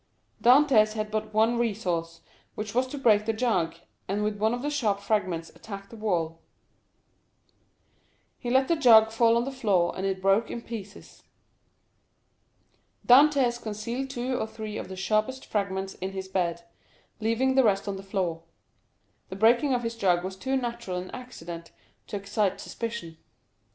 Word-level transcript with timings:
0189m 0.41 0.65
Dantès 0.67 0.93
had 0.93 1.11
but 1.11 1.31
one 1.31 1.59
resource, 1.59 2.21
which 2.55 2.73
was 2.73 2.87
to 2.87 2.97
break 2.97 3.27
the 3.27 3.33
jug, 3.33 3.75
and 4.07 4.23
with 4.23 4.37
one 4.39 4.51
of 4.51 4.63
the 4.63 4.71
sharp 4.71 4.99
fragments 4.99 5.51
attack 5.51 5.91
the 5.91 5.95
wall. 5.95 6.39
He 8.39 8.49
let 8.49 8.67
the 8.67 8.75
jug 8.75 9.11
fall 9.11 9.37
on 9.37 9.43
the 9.45 9.51
floor, 9.51 9.93
and 9.95 10.03
it 10.03 10.19
broke 10.19 10.49
in 10.49 10.63
pieces. 10.63 11.21
Dantès 13.07 13.61
concealed 13.61 14.09
two 14.09 14.39
or 14.39 14.47
three 14.47 14.75
of 14.75 14.87
the 14.87 14.95
sharpest 14.95 15.45
fragments 15.45 15.93
in 15.93 16.13
his 16.13 16.27
bed, 16.27 16.63
leaving 17.19 17.53
the 17.53 17.63
rest 17.63 17.87
on 17.87 17.97
the 17.97 18.01
floor. 18.01 18.41
The 19.29 19.35
breaking 19.35 19.75
of 19.75 19.83
his 19.83 19.95
jug 19.95 20.23
was 20.23 20.35
too 20.35 20.57
natural 20.57 20.97
an 20.97 21.11
accident 21.11 21.69
to 22.07 22.15
excite 22.15 22.59
suspicion. 22.59 23.19